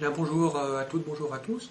[0.00, 1.68] Bien, bonjour à toutes, bonjour à tous.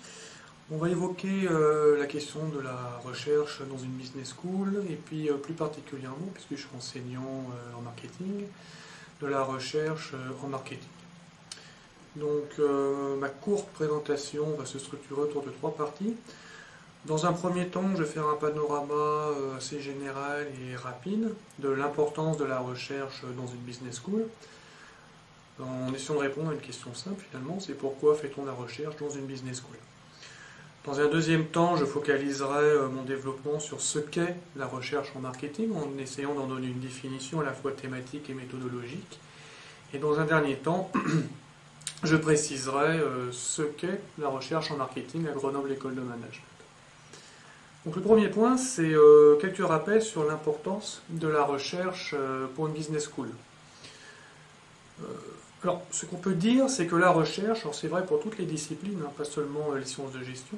[0.69, 5.31] On va évoquer euh, la question de la recherche dans une business school et puis
[5.31, 8.45] euh, plus particulièrement, puisque je suis enseignant euh, en marketing,
[9.19, 10.13] de la recherche
[10.43, 10.91] en marketing.
[12.17, 12.59] Donc
[13.19, 16.15] ma courte présentation va se structurer autour de trois parties.
[17.05, 22.37] Dans un premier temps, je vais faire un panorama assez général et rapide de l'importance
[22.37, 24.25] de la recherche dans une business school
[25.61, 29.09] en essayant de répondre à une question simple finalement, c'est pourquoi fait-on la recherche dans
[29.09, 29.77] une business school?
[30.85, 35.19] Dans un deuxième temps, je focaliserai euh, mon développement sur ce qu'est la recherche en
[35.19, 39.19] marketing, en essayant d'en donner une définition à la fois thématique et méthodologique.
[39.93, 40.89] Et dans un dernier temps,
[42.03, 46.43] je préciserai euh, ce qu'est la recherche en marketing à Grenoble École de Management.
[47.85, 52.15] Donc le premier point, c'est euh, quelques rappels sur l'importance de la recherche
[52.55, 53.29] pour une business school?
[55.63, 58.45] Alors, ce qu'on peut dire, c'est que la recherche, alors c'est vrai pour toutes les
[58.45, 60.57] disciplines, hein, pas seulement les sciences de gestion,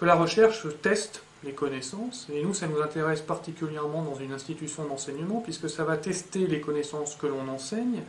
[0.00, 4.84] que la recherche teste les connaissances, et nous, ça nous intéresse particulièrement dans une institution
[4.84, 8.00] d'enseignement, puisque ça va tester les connaissances que l'on enseigne,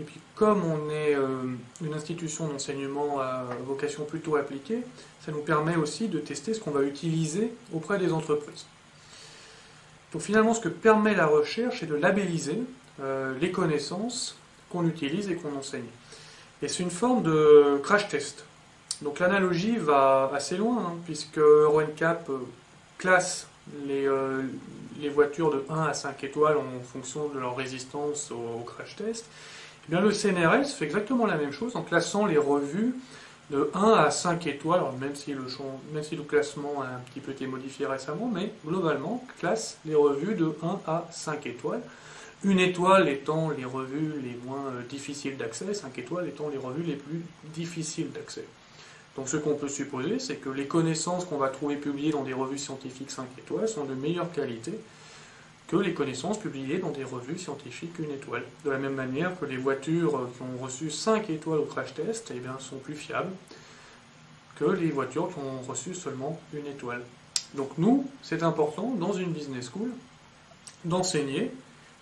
[0.00, 1.26] et puis comme on est euh,
[1.84, 4.82] une institution d'enseignement à vocation plutôt appliquée,
[5.24, 8.64] ça nous permet aussi de tester ce qu'on va utiliser auprès des entreprises.
[10.12, 12.58] Donc finalement, ce que permet la recherche, c'est de labelliser
[13.00, 14.36] euh, les connaissances
[14.72, 15.84] qu'on utilise et qu'on enseigne.
[16.62, 18.44] Et c'est une forme de crash test.
[19.02, 21.82] Donc l'analogie va assez loin, hein, puisque Euro
[22.98, 23.46] classe
[23.86, 24.42] les, euh,
[25.00, 29.24] les, voitures de 1 à 5 étoiles en fonction de leur résistance au, crash test.
[29.86, 32.94] Eh bien, le CNRS fait exactement la même chose en classant les revues
[33.50, 35.44] de 1 à 5 étoiles, même, si le
[35.92, 39.96] même si le classement a un petit peu été modifié récemment, mais globalement classe les
[39.96, 41.82] revues de 1 à 5 étoiles.
[42.44, 46.82] Une étoile étant les revues les moins euh, difficiles d'accès, cinq étoiles étant les revues
[46.82, 47.22] les plus
[47.54, 48.44] difficiles d'accès.
[49.16, 52.32] Donc ce qu'on peut supposer, c'est que les connaissances qu'on va trouver publiées dans des
[52.32, 54.72] revues scientifiques 5 étoiles sont de meilleure qualité
[55.68, 58.42] que les connaissances publiées dans des revues scientifiques une étoile.
[58.64, 62.32] De la même manière que les voitures qui ont reçu 5 étoiles au crash test
[62.34, 63.32] eh bien, sont plus fiables
[64.56, 67.02] que les voitures qui ont reçu seulement une étoile.
[67.54, 69.90] Donc nous, c'est important dans une business school
[70.84, 71.52] d'enseigner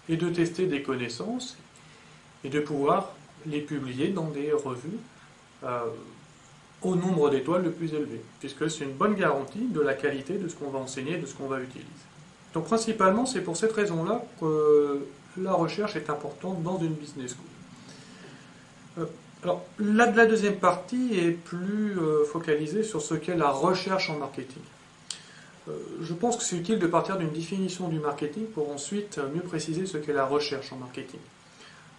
[0.09, 1.57] et de tester des connaissances
[2.45, 3.13] et de pouvoir
[3.47, 4.99] les publier dans des revues
[5.65, 5.81] euh,
[6.83, 10.49] au nombre d'étoiles le plus élevé, puisque c'est une bonne garantie de la qualité de
[10.49, 11.89] ce qu'on va enseigner et de ce qu'on va utiliser.
[12.55, 15.07] Donc principalement, c'est pour cette raison-là que
[15.37, 19.05] la recherche est importante dans une business school.
[19.05, 19.07] Euh,
[19.43, 24.19] alors, la, la, deuxième partie est plus euh, focalisée sur ce qu'est la recherche en
[24.19, 24.63] marketing.
[25.69, 25.73] Euh,
[26.03, 29.87] je pense que c'est utile de partir d'une définition du marketing pour ensuite mieux préciser
[29.87, 31.21] ce qu'est la recherche en marketing.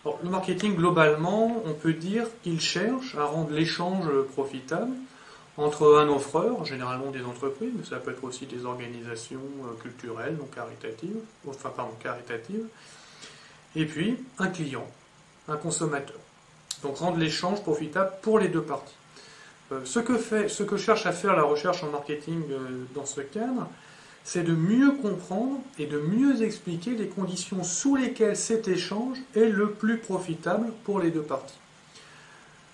[0.05, 4.93] le marketing, globalement, on peut dire qu'il cherche à rendre l'échange profitable
[5.57, 10.37] entre un offreur, généralement des entreprises, mais ça peut être aussi des organisations euh, culturelles,
[10.37, 11.17] donc caritatives,
[11.47, 12.65] enfin pardon, caritatives,
[13.75, 14.87] et puis un client,
[15.47, 16.17] un consommateur.
[16.83, 18.95] Donc rendre l'échange profitable pour les deux parties.
[19.71, 22.57] Euh, ce que, cherche à faire la recherche en marketing euh,
[22.93, 23.67] dans ce cadre,
[24.23, 29.49] c'est de mieux comprendre et de mieux expliquer les conditions sous lesquelles cet échange est
[29.49, 31.57] le plus profitable pour les deux parties.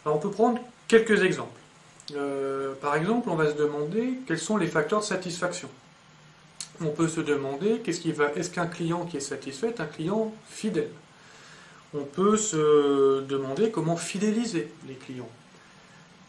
[0.05, 1.59] Alors on peut prendre quelques exemples.
[2.15, 5.69] Euh, par exemple, on va se demander quels sont les facteurs de satisfaction.
[6.81, 10.89] On peut se demander est-ce qu'un client qui est satisfait est un client fidèle.
[11.93, 15.29] On peut se demander comment fidéliser les clients.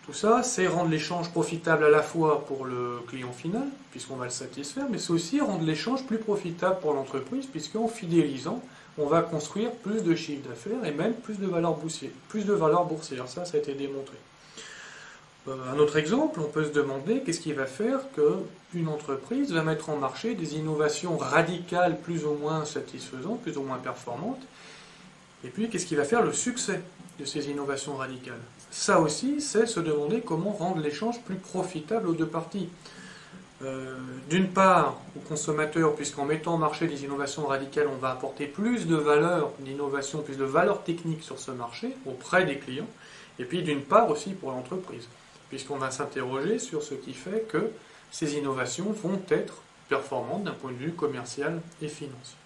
[0.08, 4.24] Tout ça, c'est rendre l'échange profitable à la fois pour le client final, puisqu'on va
[4.24, 8.62] le satisfaire, mais c'est aussi rendre l'échange plus profitable pour l'entreprise, puisqu'en fidélisant,
[8.96, 12.10] on va construire plus de chiffre d'affaires et même plus de valeur boursière.
[12.30, 14.16] Plus de valeur boursière, ça, ça a été démontré.
[15.46, 19.62] Euh, un autre exemple, on peut se demander qu'est-ce qui va faire qu'une entreprise va
[19.62, 24.40] mettre en marché des innovations radicales plus ou moins satisfaisantes, plus ou moins performantes,
[25.44, 26.81] et puis qu'est-ce qui va faire le succès
[27.19, 28.40] de ces innovations radicales?
[28.70, 32.69] Ça aussi, c'est se demander comment rendre l'échange plus profitable aux deux parties.
[33.62, 33.96] Euh,
[34.31, 38.87] d'une part, aux consommateurs, puisqu'en mettant en marché des innovations radicales, on va apporter plus
[38.87, 42.87] de valeur d'innovation, plus de valeur technique sur ce marché auprès des clients.
[43.41, 45.08] Et puis d'une part aussi pour l'entreprise,
[45.49, 47.70] puisqu'on va s'interroger sur ce qui fait que
[48.11, 49.55] ces innovations vont être
[49.88, 52.37] performantes d'un point de vue commercial et financier.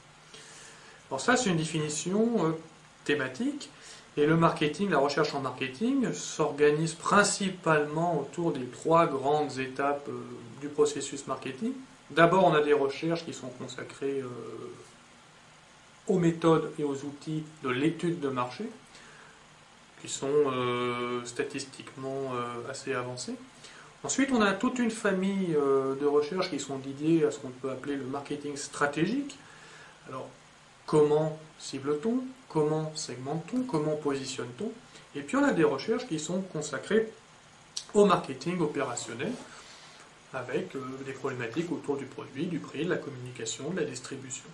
[1.11, 2.55] Alors ça, c'est une définition
[3.03, 3.71] euh, thématique.
[4.17, 10.21] Et le marketing, la recherche en marketing, s'organise principalement autour des trois grandes étapes euh,
[10.61, 11.73] du processus marketing.
[12.11, 14.29] D'abord, on a des recherches qui sont consacrées euh,
[16.09, 18.65] aux méthodes et aux outils de l'étude de marché.
[20.03, 22.33] qui sont euh, statistiquement
[22.69, 23.37] assez avancées.
[24.03, 27.71] Ensuite, on a toute une famille de recherches qui sont dédiées à ce qu'on peut
[27.71, 29.39] appeler le marketing stratégique.
[30.09, 30.29] Alors,
[30.87, 32.25] comment cible-t-on?
[32.49, 33.63] Comment segmente-t-on?
[33.65, 34.71] Comment positionne-t-on?
[35.15, 37.13] Et puis, on a des recherches qui sont consacrées
[37.95, 39.33] au marketing opérationnel,
[40.33, 40.73] avec
[41.05, 44.49] des problématiques autour du produit, du prix, de la communication, de la distribution.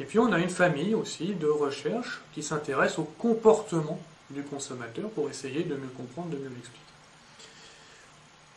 [0.00, 4.00] Et puis, on a une famille aussi de recherches qui s'intéressent au comportement
[4.30, 6.78] du consommateur pour essayer de mieux comprendre, de mieux l'expliquer.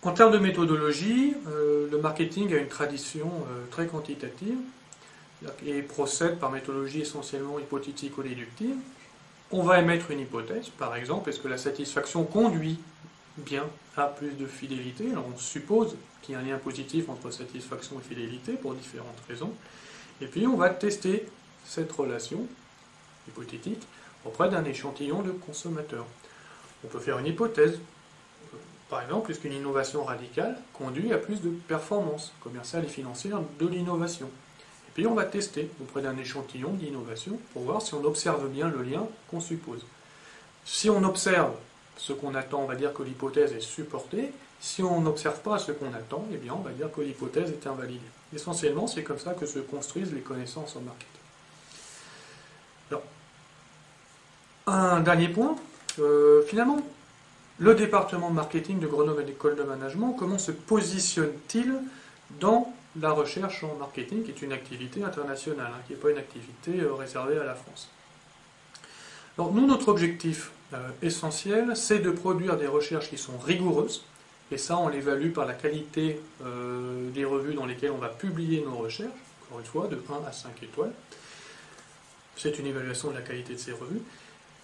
[0.03, 4.57] En termes de méthodologie, euh, le marketing a une tradition euh, très quantitative
[5.65, 8.75] et procède par méthodologie essentiellement hypothétique ou déductive.
[9.51, 12.79] On va émettre une hypothèse, par exemple, est-ce que la satisfaction conduit
[13.37, 13.65] bien
[13.95, 15.11] à plus de fidélité?
[15.11, 19.21] Alors on suppose qu'il y a un lien positif entre satisfaction et fidélité pour différentes
[19.27, 19.53] raisons.
[20.21, 21.27] Et puis on va tester
[21.65, 22.47] cette relation
[23.27, 23.81] hypothétique
[24.23, 26.05] auprès d'un échantillon de consommateurs.
[26.83, 27.79] On peut faire une hypothèse.
[28.89, 33.67] Par exemple, est-ce qu'une innovation radicale conduit à plus de performance commerciale et financière de
[33.67, 34.29] l'innovation?
[34.95, 38.81] Puis on va tester auprès d'un échantillon d'innovation pour voir si on observe bien le
[38.81, 39.85] lien qu'on suppose.
[40.65, 41.51] Si on observe
[41.97, 44.31] ce qu'on attend, on va dire que l'hypothèse est supportée.
[44.59, 47.67] Si on n'observe pas ce qu'on attend, eh bien on va dire que l'hypothèse est
[47.67, 47.99] invalidée.
[48.33, 51.11] Essentiellement, c'est comme ça que se construisent les connaissances en marketing.
[54.67, 55.55] Un dernier point,
[55.99, 56.79] euh, finalement,
[57.59, 61.75] le département marketing de Grenoble École de Management, comment se positionne-t-il
[62.39, 66.17] dans la recherche en marketing, qui est une activité internationale, hein, qui n'est pas une
[66.17, 67.89] activité euh, réservée à la France
[69.37, 74.03] Alors, nous, notre objectif euh, essentiel, c'est de produire des recherches qui sont rigoureuses,
[74.51, 76.19] et ça, on l'évalue par la qualité
[77.15, 79.09] des revues dans lesquelles on va publier nos recherches,
[79.47, 80.91] encore une fois, de 1 à 5 étoiles.
[82.37, 84.03] C'est une évaluation de la qualité de ces revues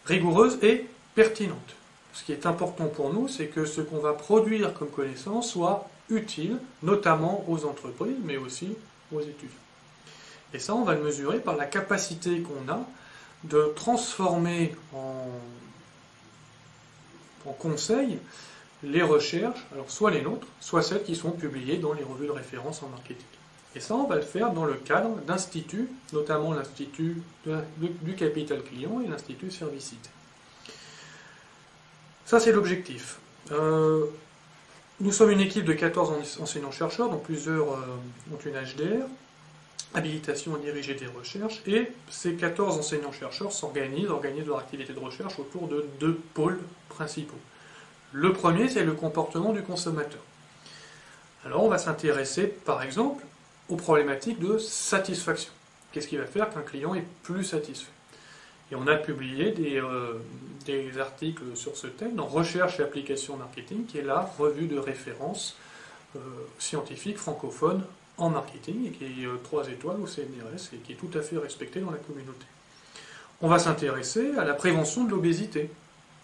[0.06, 0.86] rigoureuse et
[1.16, 1.75] pertinente.
[2.13, 5.89] Ce qui est important pour nous, c'est que ce qu'on va produire comme connaissance soit
[6.12, 8.75] utile, notamment aux entreprises, mais aussi
[9.12, 9.50] aux étudiants.
[10.54, 12.81] Et ça, on va le mesurer par la capacité qu'on a
[13.46, 15.25] de transformer en,
[17.46, 18.19] en conseil
[18.84, 22.31] les recherches, alors soit les nôtres, soit celles qui sont publiées dans les revues de
[22.31, 23.25] référence en marketing.
[23.75, 29.00] Et ça, on va le faire dans le cadre d'instituts, notamment l'Institut du capital client
[29.04, 30.10] et l'Institut Servicite.
[32.25, 33.19] Ça, c'est l'objectif.
[33.52, 34.06] Euh,
[35.01, 39.06] nous sommes une équipe de 14 enseignants-chercheurs, dont plusieurs euh, ont une HDR,
[39.95, 45.39] habilitation à diriger des recherches, et ces 14 enseignants-chercheurs s'organisent, organisent leur activité de recherche
[45.39, 46.59] autour de deux pôles
[46.89, 47.39] principaux.
[48.13, 50.21] Le premier, c'est le comportement du consommateur.
[51.45, 53.24] Alors, on va s'intéresser, par exemple,
[53.69, 55.51] aux problématiques de satisfaction.
[55.92, 57.89] Qu'est-ce qui va faire qu'un client est plus satisfait?
[58.71, 60.13] Et on a publié des, euh,
[60.65, 64.77] des, articles sur ce thème dans Recherche et application marketing, qui est la revue de
[64.77, 65.57] référence
[66.15, 66.19] euh,
[66.57, 67.83] scientifique francophone
[68.18, 71.21] en marketing, et qui est euh, trois étoiles au CNRS, et qui est tout à
[71.21, 72.45] fait respectée dans la communauté.
[73.41, 75.69] On va s'intéresser à la prévention de l'obésité,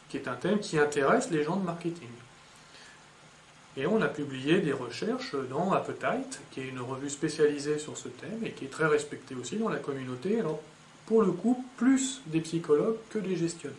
[0.07, 2.07] qui est un thème qui intéresse les gens de marketing.
[3.75, 8.07] Et on a publié des recherches dans Appetite, qui est une revue spécialisée sur ce
[8.07, 10.41] thème et qui est très respectée aussi dans la communauté.
[11.07, 13.77] Pour le coup, plus des psychologues que des gestionnaires.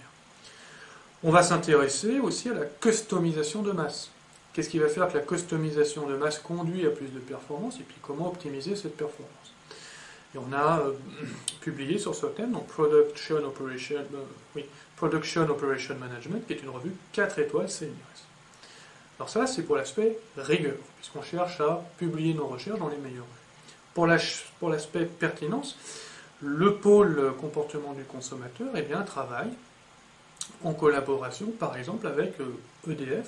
[1.23, 4.11] On va s'intéresser aussi à la customisation de masse.
[4.53, 7.83] Qu'est-ce qui va faire que la customisation de masse conduit à plus de performance et
[7.83, 9.53] puis comment optimiser cette performance?
[10.35, 10.93] Et on a euh,
[11.61, 14.25] publié sur ce thème, donc Production Operation, euh,
[14.57, 14.65] oui,
[14.97, 18.25] Production Operation Management, qui est une revue 4 étoiles CNRS.
[19.19, 23.27] Alors ça, c'est pour l'aspect rigueur, puisqu'on cherche à publier nos recherches dans les meilleurs.
[23.95, 25.77] Pour l'aspect pertinence,
[26.41, 29.51] le pôle comportement du consommateur eh bien, travaille
[30.65, 32.35] en collaboration, par exemple, avec
[32.89, 33.25] EDF, euh, e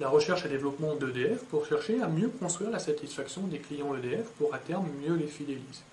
[0.00, 4.26] la recherche et développement d'EDF, pour chercher à mieux construire la satisfaction des clients EDF
[4.38, 5.84] pour à terme mieux les fidéliser.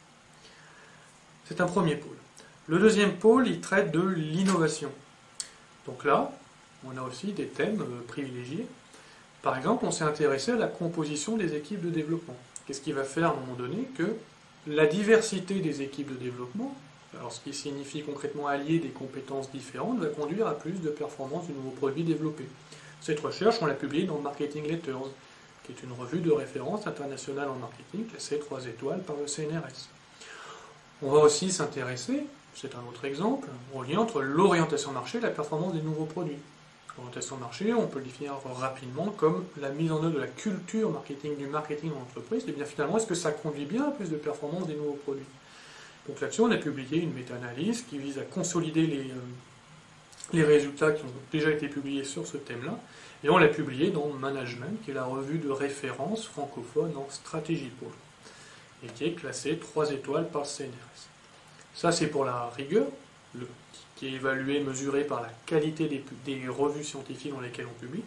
[1.45, 2.15] C'est un premier pôle.
[2.67, 4.91] Le deuxième pôle, il traite de l'innovation.
[5.85, 6.31] Donc là,
[6.85, 8.67] on a aussi des thèmes euh, privilégiés.
[9.41, 12.35] Par exemple, on s'est intéressé à la composition des équipes de développement.
[12.65, 14.15] Qu'est-ce qui va faire à un moment donné que
[14.67, 16.75] la diversité des équipes de développement,
[17.17, 21.47] alors ce qui signifie concrètement allier des compétences différentes, va conduire à plus de performance
[21.47, 22.45] du nouveau produit développé.
[23.01, 24.95] Cette recherche, on l'a publiée dans Marketing Letters,
[25.63, 29.89] qui est une revue de référence internationale en marketing classée 3 étoiles par le CNRS.
[31.01, 35.29] On va aussi s'intéresser, c'est un autre exemple, au lien entre l'orientation marché et la
[35.29, 36.39] performance des nouveaux produits.
[36.99, 41.47] On peut le définir rapidement comme la mise en œuvre de la culture marketing, du
[41.47, 42.43] marketing en entreprise.
[42.47, 45.25] Et bien finalement, est-ce que ça conduit bien à plus de performance des nouveaux produits?
[46.07, 50.91] Donc là-dessus, on a publié une méta-analyse qui vise à consolider les, euh, les résultats
[50.91, 52.79] qui ont déjà été publiés sur ce thème-là,
[53.23, 57.71] et on l'a publié dans Management, qui est la revue de référence francophone en stratégie
[57.79, 57.89] pôle,
[58.83, 61.07] et qui est classée 3 étoiles par CNRS.
[61.73, 62.87] Ça, c'est pour la rigueur,
[63.97, 68.03] qui est évaluée, mesurée par la qualité des, revues scientifiques dans lesquelles on publie.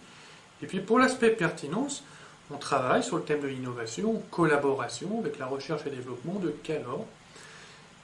[0.63, 2.05] Et puis pour l'aspect pertinence,
[2.53, 7.07] on travaille sur le thème de l'innovation, collaboration avec la recherche et développement de Calor,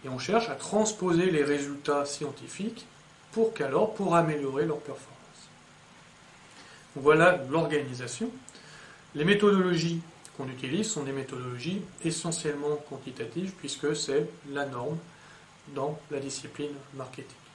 [0.05, 2.87] et on cherche à transposer les résultats scientifiques
[3.33, 5.17] pour Calor pour améliorer leur performance.
[6.97, 8.31] Voilà l'organisation.
[9.15, 10.01] Les méthodologies
[10.37, 14.99] qu'on utilise sont des méthodologies essentiellement quantitatives puisque c'est la norme
[15.75, 17.46] dans la discipline marketing.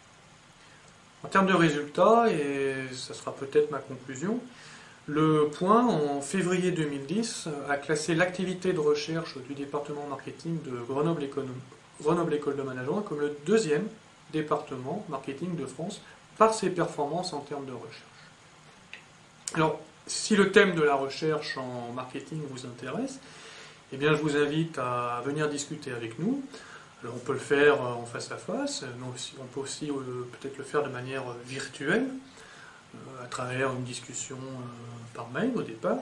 [1.23, 4.39] En termes de résultats, et ça sera peut-être ma conclusion,
[5.07, 11.23] le point, en février 2010, a classé l'activité de recherche du département marketing de Grenoble,
[11.23, 13.87] École de Management comme le deuxième
[14.31, 16.01] département marketing de France
[16.37, 18.03] par ses performances en termes de recherche.
[19.53, 23.19] Alors, si le thème de la recherche en marketing vous intéresse,
[23.93, 26.41] eh bien, je vous invite à venir discuter avec nous.
[27.03, 28.85] On peut le faire en face à face,
[29.39, 32.05] on peut aussi euh, peut-être le faire de manière virtuelle,
[32.93, 35.99] euh, à travers une discussion euh, par mail au départ.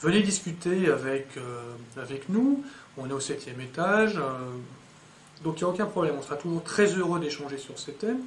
[0.00, 1.28] Venez discuter avec,
[1.98, 2.64] avec nous,
[2.96, 4.18] on est au septième étage,
[5.44, 8.22] donc il n'y a aucun problème, on sera toujours très heureux d'échanger sur ces thèmes.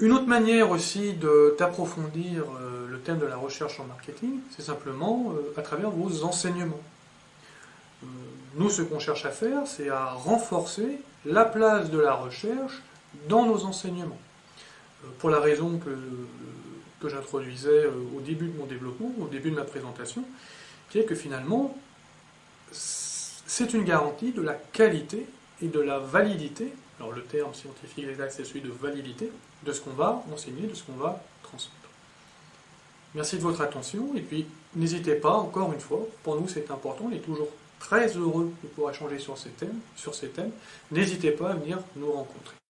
[0.00, 1.12] Une autre manière aussi
[1.58, 6.24] d'approfondir euh, le thème de la recherche en marketing, c'est simplement euh, à travers vos
[6.24, 6.80] enseignements.
[8.54, 12.82] Euh, nous, ce qu'on cherche à faire, c'est à renforcer la place de la recherche
[13.28, 14.18] dans nos enseignements.
[15.18, 15.96] Pour la raison que,
[17.00, 20.24] que j'introduisais au début de mon développement, au début de ma présentation,
[20.90, 21.76] qui est que finalement,
[22.72, 25.26] c'est une garantie de la qualité
[25.62, 29.30] et de la validité, alors le terme scientifique exact c'est celui de validité,
[29.64, 31.76] de ce qu'on va enseigner, de ce qu'on va transmettre.
[33.14, 37.08] Merci de votre attention et puis n'hésitez pas, encore une fois, pour nous c'est important,
[37.10, 37.48] on est toujours
[37.80, 39.36] très heureux de pouvoir échanger sur
[39.96, 40.52] sur ces thèmes.
[40.92, 42.54] N'hésitez pas à venir nous rencontrer.